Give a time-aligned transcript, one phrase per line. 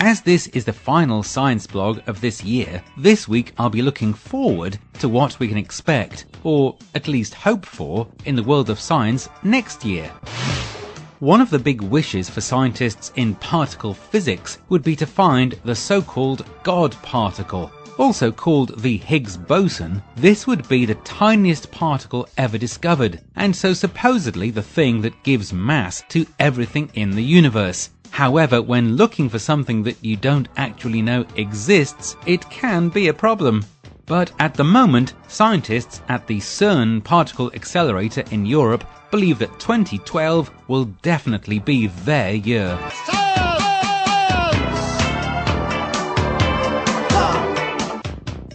[0.00, 4.14] As this is the final science blog of this year, this week I'll be looking
[4.14, 8.78] forward to what we can expect, or at least hope for, in the world of
[8.78, 10.08] science next year.
[11.18, 15.74] One of the big wishes for scientists in particle physics would be to find the
[15.74, 17.72] so-called God particle.
[17.98, 23.72] Also called the Higgs boson, this would be the tiniest particle ever discovered, and so
[23.72, 27.90] supposedly the thing that gives mass to everything in the universe.
[28.18, 33.14] However, when looking for something that you don't actually know exists, it can be a
[33.14, 33.64] problem.
[34.06, 38.82] But at the moment, scientists at the CERN particle accelerator in Europe
[39.12, 42.76] believe that 2012 will definitely be their year.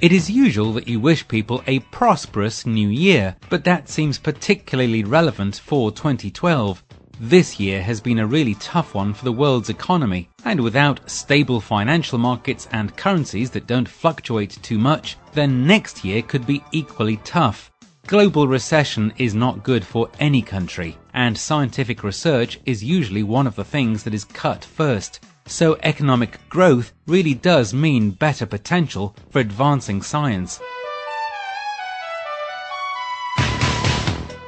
[0.00, 5.04] It is usual that you wish people a prosperous new year, but that seems particularly
[5.04, 6.82] relevant for 2012.
[7.24, 11.60] This year has been a really tough one for the world's economy, and without stable
[11.60, 17.18] financial markets and currencies that don't fluctuate too much, then next year could be equally
[17.18, 17.70] tough.
[18.08, 23.54] Global recession is not good for any country, and scientific research is usually one of
[23.54, 25.20] the things that is cut first.
[25.46, 30.60] So economic growth really does mean better potential for advancing science.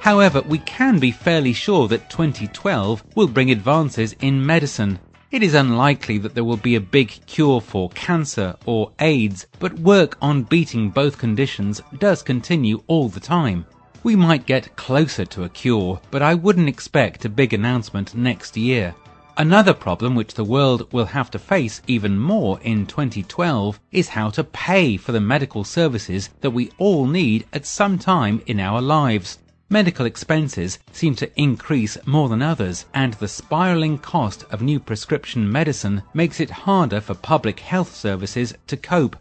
[0.05, 4.99] However, we can be fairly sure that 2012 will bring advances in medicine.
[5.31, 9.79] It is unlikely that there will be a big cure for cancer or AIDS, but
[9.79, 13.65] work on beating both conditions does continue all the time.
[14.03, 18.59] We might get closer to a cure, but I wouldn't expect a big announcement next
[18.59, 18.95] year.
[19.39, 24.29] Another problem which the world will have to face even more in 2012 is how
[24.29, 28.83] to pay for the medical services that we all need at some time in our
[28.83, 29.39] lives.
[29.75, 35.51] Medical expenses seem to increase more than others, and the spiraling cost of new prescription
[35.51, 39.17] medicine makes it harder for public health services to cope.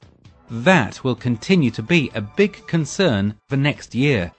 [0.52, 4.32] That will continue to be a big concern for next year.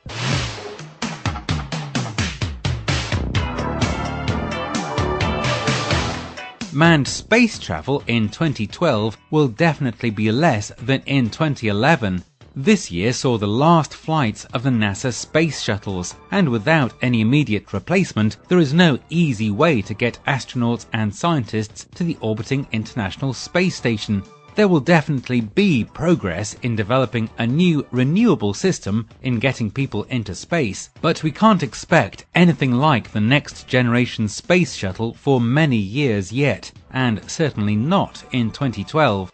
[6.73, 12.23] Manned space travel in 2012 will definitely be less than in 2011.
[12.57, 17.73] This year saw the last flights of the NASA space shuttles, and without any immediate
[17.73, 23.33] replacement, there is no easy way to get astronauts and scientists to the orbiting International
[23.33, 24.23] Space Station.
[24.55, 30.37] There will definitely be progress in developing a new renewable system in getting people into
[30.37, 36.33] space, but we can't expect anything like the next generation space shuttle for many years
[36.33, 39.33] yet, and certainly not in 2012.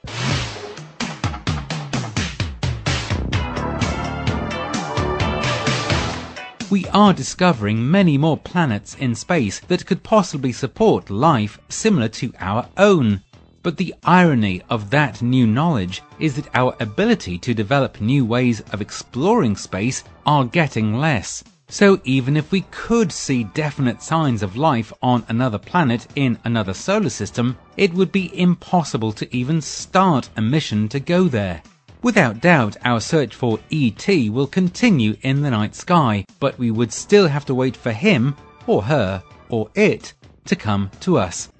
[6.70, 12.32] We are discovering many more planets in space that could possibly support life similar to
[12.38, 13.20] our own.
[13.62, 18.60] But the irony of that new knowledge is that our ability to develop new ways
[18.72, 21.42] of exploring space are getting less.
[21.68, 26.74] So even if we could see definite signs of life on another planet in another
[26.74, 31.62] solar system, it would be impossible to even start a mission to go there.
[32.02, 36.94] Without doubt, our search for ET will continue in the night sky, but we would
[36.94, 38.34] still have to wait for him,
[38.66, 40.14] or her, or it
[40.46, 41.50] to come to us.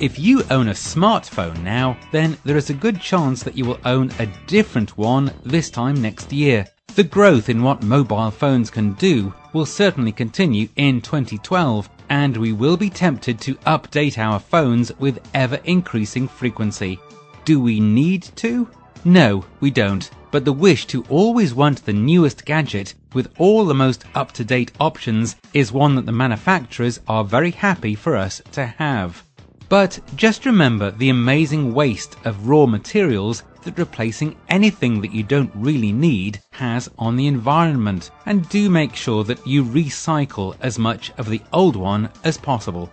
[0.00, 3.80] If you own a smartphone now, then there is a good chance that you will
[3.86, 6.66] own a different one this time next year.
[6.98, 12.52] The growth in what mobile phones can do will certainly continue in 2012, and we
[12.52, 16.98] will be tempted to update our phones with ever increasing frequency.
[17.44, 18.68] Do we need to?
[19.04, 20.10] No, we don't.
[20.32, 24.44] But the wish to always want the newest gadget with all the most up to
[24.44, 29.22] date options is one that the manufacturers are very happy for us to have.
[29.68, 35.52] But just remember the amazing waste of raw materials that replacing anything that you don't
[35.54, 41.12] really need has on the environment, and do make sure that you recycle as much
[41.18, 42.90] of the old one as possible.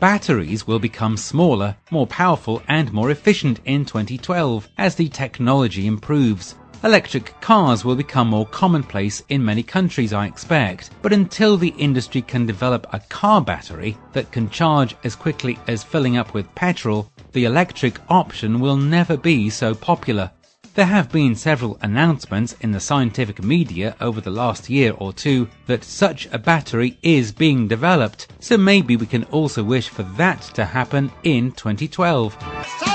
[0.00, 6.56] Batteries will become smaller, more powerful, and more efficient in 2012 as the technology improves.
[6.82, 12.20] Electric cars will become more commonplace in many countries, I expect, but until the industry
[12.20, 17.10] can develop a car battery that can charge as quickly as filling up with petrol,
[17.34, 20.30] the electric option will never be so popular.
[20.74, 25.48] There have been several announcements in the scientific media over the last year or two
[25.66, 30.42] that such a battery is being developed, so maybe we can also wish for that
[30.54, 32.93] to happen in 2012.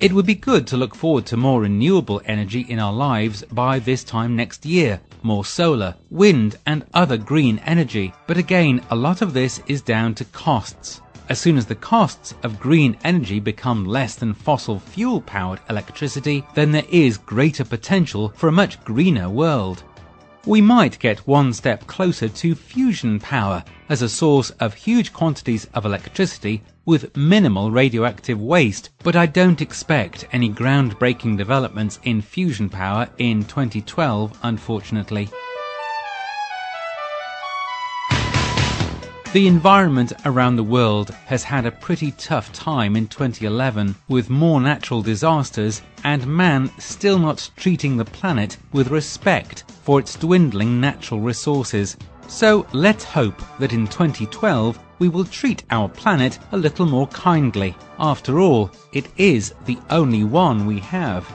[0.00, 3.80] It would be good to look forward to more renewable energy in our lives by
[3.80, 5.00] this time next year.
[5.24, 8.12] More solar, wind and other green energy.
[8.28, 11.00] But again, a lot of this is down to costs.
[11.28, 16.44] As soon as the costs of green energy become less than fossil fuel powered electricity,
[16.54, 19.82] then there is greater potential for a much greener world.
[20.48, 25.66] We might get one step closer to fusion power as a source of huge quantities
[25.74, 32.70] of electricity with minimal radioactive waste, but I don't expect any groundbreaking developments in fusion
[32.70, 35.28] power in 2012, unfortunately.
[39.34, 44.58] The environment around the world has had a pretty tough time in 2011 with more
[44.58, 51.20] natural disasters and man still not treating the planet with respect for its dwindling natural
[51.20, 51.98] resources.
[52.26, 57.76] So let's hope that in 2012 we will treat our planet a little more kindly.
[57.98, 61.30] After all, it is the only one we have.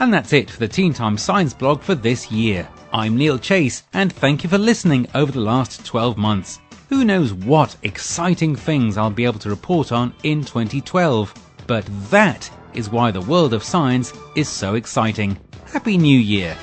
[0.00, 2.66] And that's it for the Teen Time Science blog for this year.
[2.94, 6.60] I'm Neil Chase and thank you for listening over the last 12 months.
[6.88, 11.34] Who knows what exciting things I'll be able to report on in 2012.
[11.66, 15.38] But that is why the world of science is so exciting.
[15.66, 16.56] Happy New Year!